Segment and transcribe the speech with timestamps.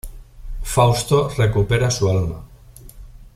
[0.63, 2.43] Fausto recupera su alma.